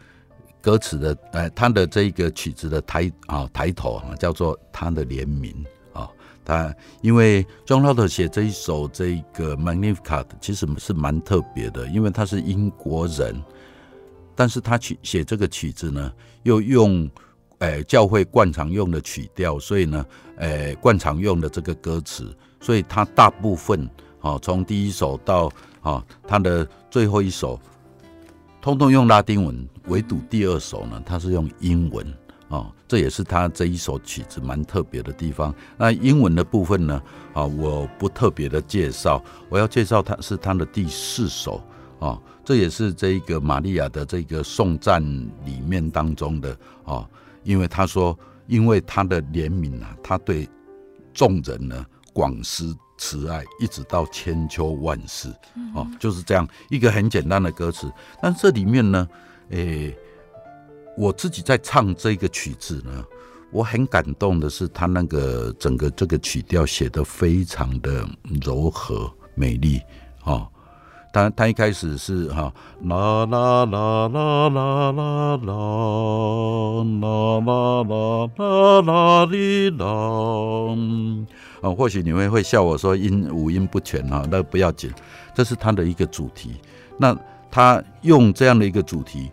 [0.60, 5.64] 歌词的，哎，他的这个曲子的抬啊抬头啊，叫做他的联名
[5.94, 6.06] 啊，
[6.44, 13.42] 他因为 John Lott 写这一首这个 Magnificat 其实是蛮特别的，因为他是英国人。
[14.34, 16.12] 但是他曲写这个曲子呢，
[16.44, 17.08] 又用，
[17.58, 20.04] 诶、教会惯常用的曲调，所以呢，
[20.36, 23.88] 诶、惯常用的这个歌词，所以他大部分，
[24.20, 25.50] 哦，从第一首到，
[25.82, 27.60] 哦，他的最后一首，
[28.62, 32.06] 通通用拉丁文，唯独第二首呢，他是用英文，
[32.48, 35.54] 哦，这也是他这一首曲子蛮特别的地方。
[35.76, 37.02] 那英文的部分呢，
[37.34, 41.62] 啊，我不特别的介绍，我要介绍他是他的第四首。
[42.01, 45.03] 哦，这也是这个玛利亚的这个颂赞
[45.44, 47.07] 里面当中的哦，
[47.44, 50.48] 因为他说，因为他的怜悯啊，他对
[51.12, 51.84] 众人呢
[52.14, 55.28] 广施慈爱，一直到千秋万世，
[55.74, 57.92] 哦，就是这样一个很简单的歌词。
[58.22, 59.09] 但这里面呢，
[59.51, 59.94] 诶，
[60.96, 63.05] 我自己在唱这个曲子呢，
[63.53, 68.09] 我很感动的是，他那个整个这个曲调写得非常的
[68.40, 69.82] 柔和美丽，
[70.24, 70.48] 哦。
[71.12, 72.52] 他他一开始是哈
[72.84, 75.32] 啦啦啦啦啦啦啦
[77.40, 79.84] 啦啦啦啦哩啦，
[81.62, 84.90] 啊，或许你们会笑我说音五音不全哈，那不要紧，
[85.34, 86.52] 这是他的一个主题。
[86.96, 87.16] 那
[87.50, 89.30] 他用这样的一个主题，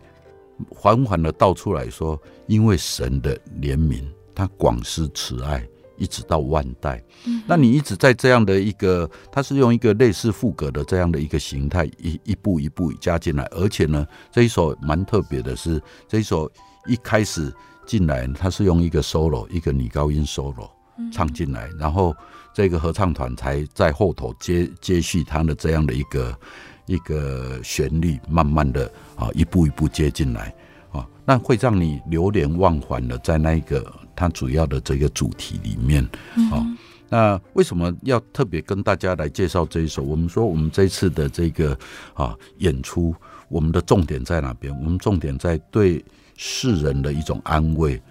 [0.70, 4.04] 缓缓的道出来说，因为神的怜悯，
[4.34, 5.64] 他广施慈爱。
[5.98, 7.04] 一直到万代，
[7.48, 16.50] 那你一直在这样的一个，它是用一个类似赋格的这样的一个形态，一一步一步加进来，而且呢，这一首蛮特别的是，这一首
[16.86, 17.52] 一开始
[17.86, 20.70] 进来，它是用一个 solo，一个女高音 solo
[21.12, 22.16] 唱进来，然后
[22.54, 26.40] 这个合唱团才在后头接接续它的这样的一个
[26.86, 30.54] 一个旋律，慢慢的啊一步一步接进来。
[30.92, 33.92] 啊，那会让你流连忘返的在那一个。
[34.18, 36.04] 它主要的这个主题里面，
[36.50, 40.02] 好、嗯，那为什么要特别跟大家来介绍这一首？
[40.02, 41.78] 我们说我们这次的这个
[42.16, 43.14] 啊演出，
[43.48, 44.76] 我们的重点在哪边？
[44.80, 46.04] 我们重点在对
[46.36, 48.02] 世人的一种安慰，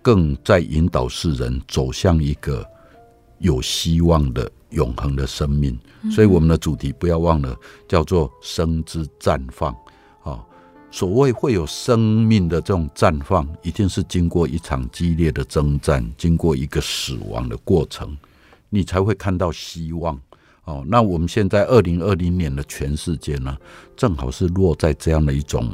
[0.00, 2.64] 更在引导世人走向一个
[3.38, 5.76] 有希望的永恒的生命。
[6.12, 7.56] 所以我们的主题不要忘了，
[7.88, 9.74] 叫做生之绽放。
[10.90, 18.16] 所谓会有生命的这种绽放，一定是经过一场激烈的征战，经过一个死亡的过程，
[18.68, 20.20] 你才会看到希望。
[20.64, 23.56] 哦，那我们现在二零二零年的全世界呢，
[23.96, 25.66] 正好是落在这样的一种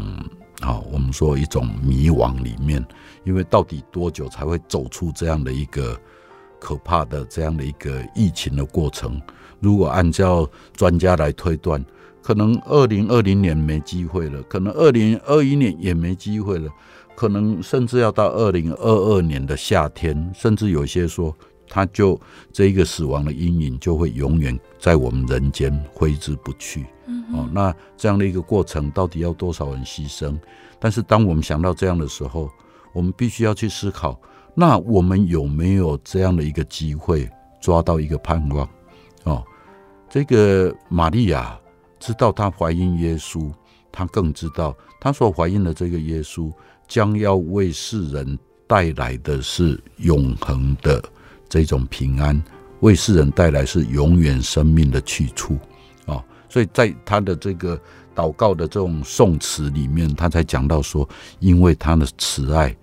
[0.60, 2.84] 啊、哦，我们说一种迷惘里面，
[3.24, 5.98] 因为到底多久才会走出这样的一个
[6.60, 9.20] 可怕的这样的一个疫情的过程？
[9.60, 11.84] 如果按照专家来推断，
[12.26, 16.68] 可能二零二零年没机会了，可能二零二一年也没机会了，
[17.14, 21.32] 可能甚至要到二零二二年的夏天，甚至有些说，
[21.68, 22.20] 他就
[22.52, 26.84] 这一个死亡的阴影就会永远在我们人间挥之不去。
[27.06, 30.36] 嗯，哦，那这样的一个过程到底要多少人牺牲？
[30.80, 32.50] 但是当我们想到这样的时候，
[32.92, 34.20] 我们必须要去思考，
[34.52, 38.68] 那我们有没有这样的一个机会抓到一个盼望？
[39.22, 39.44] 哦，
[40.10, 41.56] 这个玛利亚。
[41.98, 43.52] 知道她怀孕耶稣，
[43.90, 46.52] 她更知道她所怀孕的这个耶稣
[46.88, 51.02] 将要为世人带来的是永恒的
[51.48, 52.42] 这种平安，
[52.80, 55.56] 为世人带来是永远生命的去处
[56.04, 56.22] 啊！
[56.48, 57.80] 所以在他的这个
[58.14, 62.74] 祷告的这种颂词里面，他才讲到说，因为他的慈爱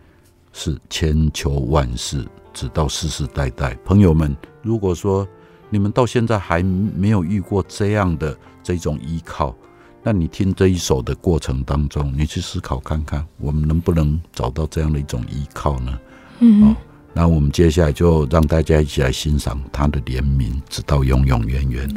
[0.51, 3.73] 是千秋万世，直到世世代代。
[3.83, 5.27] 朋友们，如果说
[5.69, 9.55] 你们到现在还没有遇过这样的，这种依靠，
[10.01, 15.99] 那你听这一首的过程当中，你去思考看看，我们能不能找到这样的一种依靠呢？
[16.39, 16.75] 嗯，哦，
[17.13, 21.87] 那我们接下来就让大家一起来欣赏他的怜悯，直到永永远远。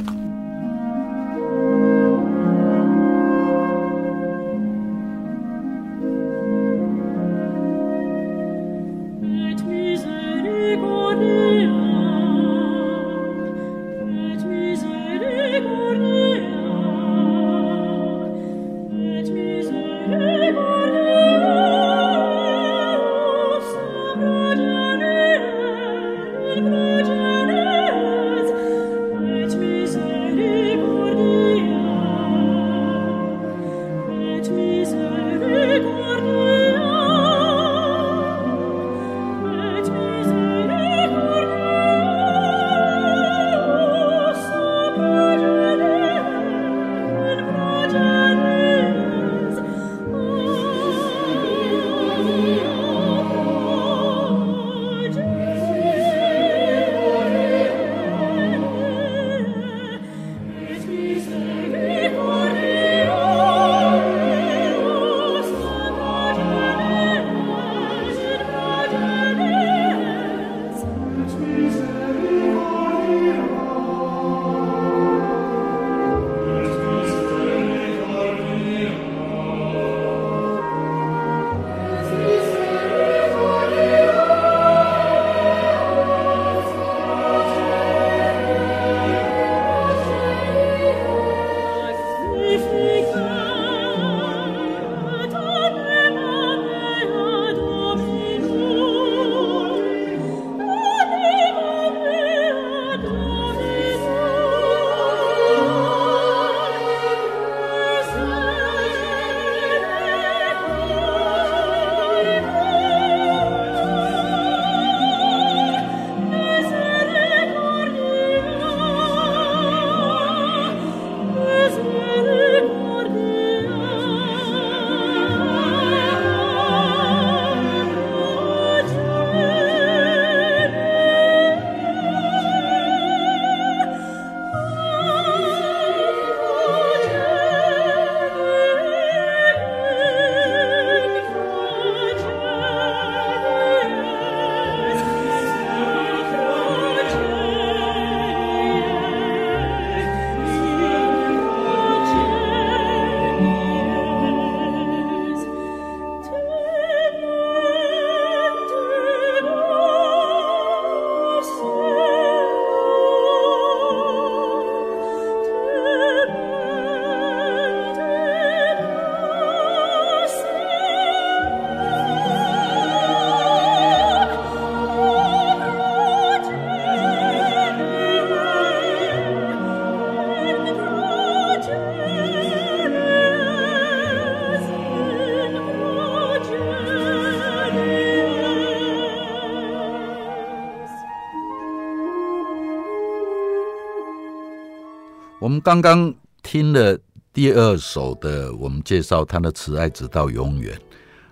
[195.46, 196.98] 我们刚刚听了
[197.32, 200.76] 第二首的，我们介绍他的慈爱直到永远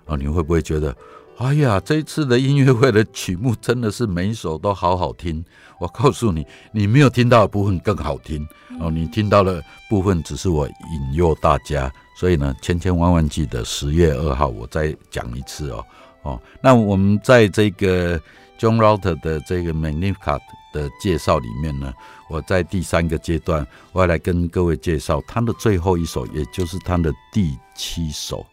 [0.06, 0.96] 啊，你会不会觉得
[1.38, 5.44] 哎呀，这一次的音乐会的曲目真的是每一首都好好听。
[5.80, 8.46] 我告诉你，你没有听到的部分更好听
[8.78, 8.88] 哦。
[8.88, 9.60] 你听到的
[9.90, 15.84] 部分只是我引诱大家，所以呢，千千万万记得十月二号我再讲一次哦
[16.22, 16.40] 哦。
[16.62, 18.20] 那我们在这个
[18.58, 20.40] John Luther 的这个 Magnificat
[20.72, 21.92] 的介绍里面呢，
[22.28, 28.44] 我在第三个阶段，我要来跟各位介绍他的最后一首，也就是他的第七首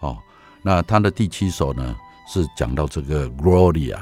[0.00, 0.16] 哦。
[0.62, 1.96] 那他的第七首呢？
[2.28, 3.98] 是讲到这个 Gloria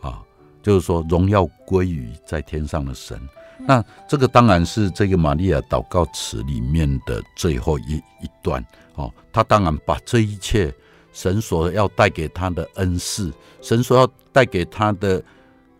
[0.00, 0.22] 啊，
[0.62, 3.20] 就是说荣耀归于在天上的神。
[3.58, 9.12] 那这个当然是这个玛利亚祷告词里面的最后一一段哦。
[9.32, 10.72] 他当然把这一切
[11.16, 15.22] 神所要带给他的恩赐，神所要带给他的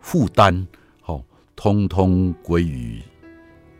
[0.00, 0.66] 负担，
[1.04, 1.22] 哦，
[1.54, 3.02] 通通归于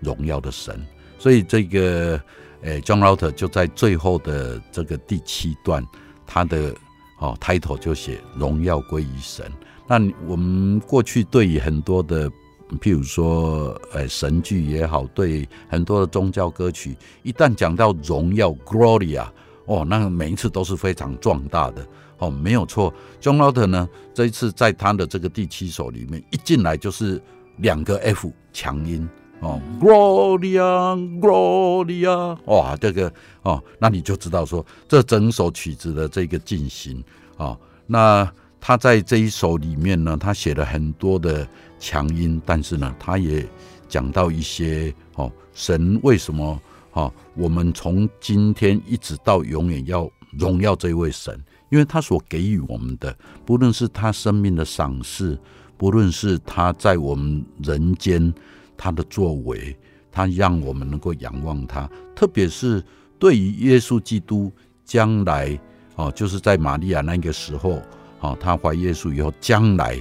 [0.01, 0.79] 荣耀的神。
[1.19, 2.21] 所以这个
[2.61, 5.83] 诶，John Luther 就在最后的这个第七段，
[6.27, 6.75] 他的。
[7.19, 9.51] 哦，title 就写荣耀归于神。
[9.89, 12.31] 那我们过去对于很多的，
[12.79, 19.27] 譬如说，呃，神剧也好，对很多的宗教歌曲，一旦讲到荣耀 （Gloria），
[19.67, 21.87] 哦，那每一次都是非常壮大的。
[22.19, 22.91] 哦，没有错。
[23.21, 27.23] John Luther 呢，这一次在他的这个第七首里面，一进来就是
[27.59, 29.07] 两个 F 强音。
[29.41, 33.13] 哦，Gloria，Gloria，哇，这个
[33.43, 37.05] 哦，那你就知道说，这整首曲子的这个进行、
[37.37, 37.55] 哦，
[37.87, 38.27] 那
[38.59, 41.47] 他在这一首里面呢，他写了很多的
[41.79, 43.47] 强音，但是呢，他也
[43.91, 46.59] 讲到一些哦，神为什么
[46.97, 51.33] 哦，我们从今天一直到永远要荣耀这位神，
[51.71, 55.39] 因为他所给予我们的，不论是他生命的赏赐，
[55.77, 58.35] 不论是他在我们人间。
[58.79, 59.75] 他的作为，
[60.13, 62.85] 他让我们能够仰望他，特别是
[63.19, 64.53] 对于耶稣基督
[64.85, 65.59] 将来
[65.95, 67.81] 哦，就是在玛利亚那个时候
[68.21, 69.99] 哦，他怀耶稣以后，将来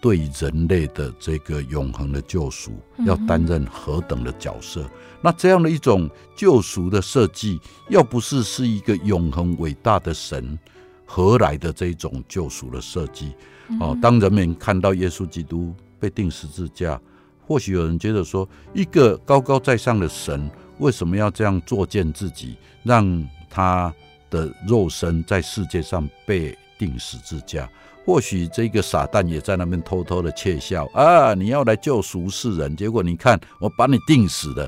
[0.00, 2.72] 对人类的这个永恒的救赎，
[3.04, 4.88] 要担任何等的角色？
[5.24, 7.58] 嗯、那这样的一种救赎的设计，
[7.88, 10.58] 要不是是一个永恒伟大的神
[11.06, 13.32] 何来的这种救赎的设计？
[13.80, 17.00] 哦，当人们看到耶稣基督被钉十字架。
[17.46, 23.94] 或许有人觉得说，一个高高在上的神为什么要这样作践自己，让他
[24.30, 27.68] 的肉身在世界上被钉十字架？
[28.06, 31.34] 或许这个傻蛋也在那边偷偷的窃笑啊！
[31.34, 34.66] 你要来救赎世人，结果你看我把你钉死了。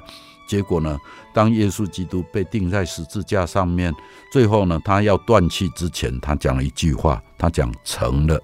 [0.48, 0.98] 结果呢，
[1.34, 3.94] 当耶稣基督被钉在十字架上面，
[4.32, 8.40] 最后呢，他要断气之前，他讲了一句话，他讲成了，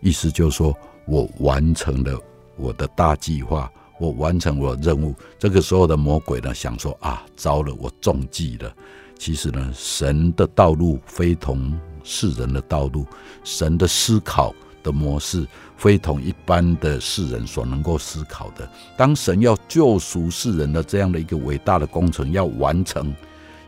[0.00, 0.74] 意思就是说
[1.06, 2.20] 我完成了。
[2.58, 5.14] 我的大计划，我完成我的任务。
[5.38, 8.74] 这个时候的魔鬼呢，想说啊，糟了，我中计了。
[9.18, 13.06] 其实呢，神的道路非同世人的道路，
[13.44, 14.54] 神的思考
[14.86, 18.70] 的模式非同一般的世人所能够思考的。
[18.96, 23.12] 当神要救赎世人的这样的一个伟大的工程要完成，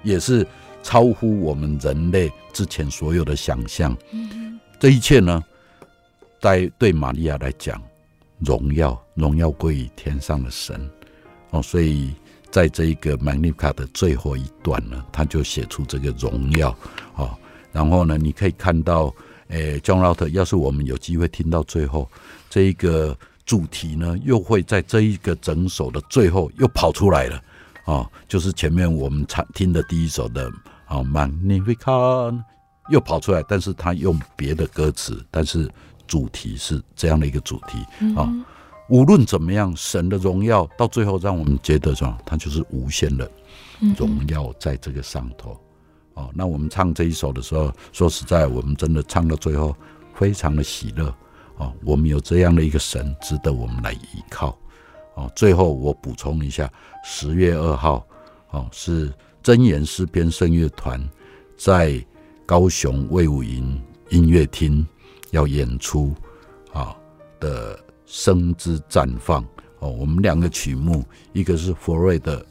[0.02, 0.46] 也是
[0.82, 3.96] 超乎我们人类之前所有的想象。
[4.78, 5.42] 这一切呢，
[6.40, 7.82] 在对玛利亚来讲。
[8.40, 10.88] 荣耀，荣耀归于天上的神
[11.50, 12.14] 哦，所以
[12.52, 16.72] 在这一个 Magnificat 的最后一段呢，他就写出这个荣耀
[17.16, 17.36] 哦。
[17.72, 19.12] 然后呢，你可以看到，
[19.48, 22.08] 诶，John Luther，要是我们有机会听到最后
[22.48, 27.42] 这一个主题呢，又会在这一个整首的最后又跑出来了
[27.84, 30.50] 哦，就是前面我们唱听的第一首的
[30.86, 32.42] 啊 Magnificat
[32.90, 35.70] 又跑出来，但是他用别的歌词，但是。
[36.08, 37.84] 主题是这样的一个主题
[38.16, 38.32] 啊，
[38.88, 43.30] 无论怎么样，神的荣耀到最后让我们觉得说，它就是无限的
[43.94, 45.54] 荣耀在这个上头
[46.18, 46.28] 哦。
[46.34, 49.74] 那我们唱这一首的时候，说实在，我们真的唱到最后
[50.14, 51.14] 非常的喜乐
[51.56, 51.72] 哦。
[51.84, 54.58] 我们有这样的一个神值得我们来依靠
[55.14, 55.30] 哦。
[55.36, 56.70] 最后我补充一下，
[57.04, 58.04] 十月二号
[58.50, 59.12] 哦，是
[59.42, 61.00] 真言诗篇圣乐团
[61.56, 62.04] 在
[62.44, 64.86] 高雄卫武营音乐厅。
[65.30, 66.14] 要演出
[66.72, 66.96] 啊
[67.38, 69.44] 的声之绽放
[69.80, 71.04] 哦，我们两个曲目，
[71.34, 72.42] 一个是佛瑞的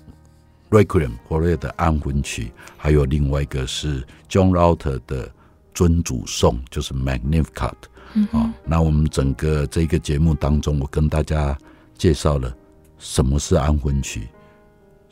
[0.69, 5.31] Requiem，佛瑞的安魂曲，还有另外一个是 John Luther 的
[5.73, 7.73] 尊主颂，就是 Magnificat
[8.31, 8.53] 啊。
[8.65, 11.57] 那我们整个这个节目当中，我跟大家
[11.97, 12.53] 介绍了
[12.97, 14.27] 什么是安魂曲，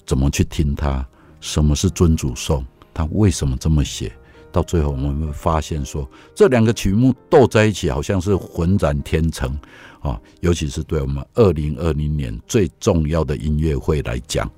[0.05, 1.07] 怎么去听它，
[1.39, 4.11] 什么是尊主颂，它为什么这么写。
[4.51, 9.53] 到最后，我们会发现说，这两个曲目斗在一起，好像是浑然天成
[9.99, 10.17] 啊！
[10.39, 14.49] 尤其是对我们二零二零年最重要的音乐会来讲，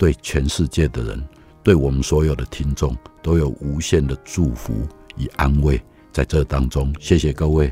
[0.00, 1.22] 对全世界的人，
[1.62, 4.72] 对我们所有的听众，都有无限的祝福
[5.18, 5.78] 与安慰
[6.10, 6.90] 在这当中。
[6.98, 7.70] 谢谢各位。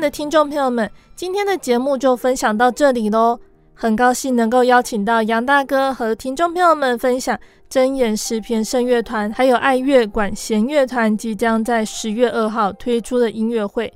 [0.00, 3.38] 的听众朋友们，今天的节目就分享到这里喽。
[3.74, 7.38] 很高兴能够邀请到杨大哥和听众朋友们分享
[7.68, 13.92] 真言诗篇圣乐团还有爱乐管弦乐团即将在十月二号推出的音乐会。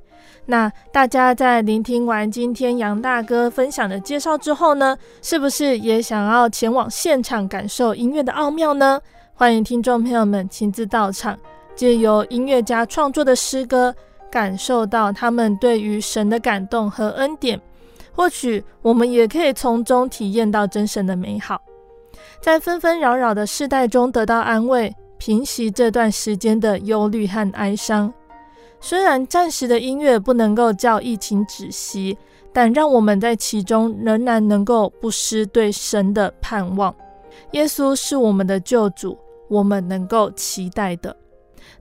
[0.47, 9.01] 那大家在聆听完今天杨大哥分享的介绍之后呢，是不是也想要前往现场感受音乐的奥妙呢？
[9.35, 11.39] 欢迎听众朋友们亲自到场，
[11.75, 13.95] 借由音乐家创作的诗歌。
[14.35, 17.61] 感受到他们对于神的感动和恩典，
[18.12, 21.62] 或许我们也可以从中体验到真神的美好，
[22.41, 28.12] 在纷纷扰扰的世代中得到安慰，平息这段时间的忧虑和哀伤。
[28.80, 32.18] 虽然暂时的音乐不能够叫疫情止息，
[32.53, 36.93] 但让我们在其中仍然能够不失对神的盼望。
[37.53, 39.16] 耶稣是我们的救主，
[39.49, 41.16] 我们能够期待的。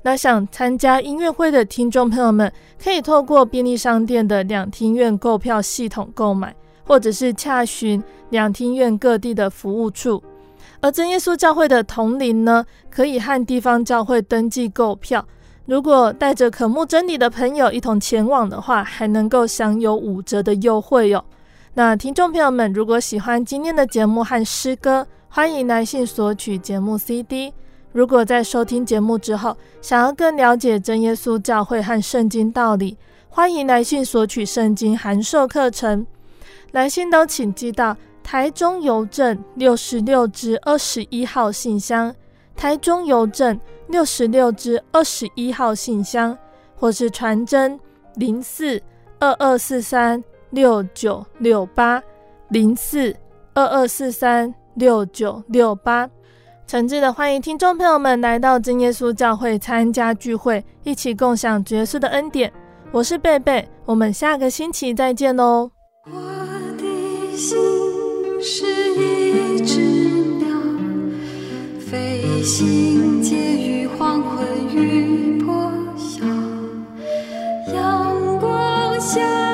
[0.06, 2.52] 那想参加音乐会的听众朋友们，
[2.82, 6.54] 可以透过便利商店的两厅院购票系统购买，
[6.86, 10.22] 或者是洽询两厅院各地的服务处。
[10.82, 15.26] 而真耶稣教会的同灵呢，可以和地方教会登记购票。
[15.66, 21.24] 如果带着渴慕真理的朋友一同前往的话，还能够享有五折的优惠哟。
[21.76, 27.54] 那听众朋友们，如果喜欢今天的节目和诗歌，欢迎来信索取节目 CD。
[27.94, 32.98] 如果在收听节目之后，想要更了解真耶稣教会和圣经道理，
[33.30, 36.06] 欢迎来信索取圣经函授课程。
[36.72, 42.14] 来信都请寄到台中邮政六十六至二十一号信箱，
[42.56, 46.36] 台中邮政六十六至二十一号信箱，
[46.76, 47.80] 或是传真
[48.16, 48.82] 零四
[49.20, 52.02] 二二四三六九六八
[52.50, 53.16] 零四
[53.54, 56.10] 二二四三六九六八。
[56.66, 62.52] 诚挚的欢迎听众朋友们来到真耶稣教会参加聚会，一起共享爵士的恩典。
[62.92, 65.70] 我是贝贝，我们下个星期再见哦。
[66.06, 66.20] 我
[66.78, 67.58] 的心
[68.42, 69.80] 是一只
[70.40, 70.48] 鸟，
[71.80, 74.44] 飞行结于黄昏
[74.76, 76.26] 与破晓，
[77.74, 79.53] 阳光下。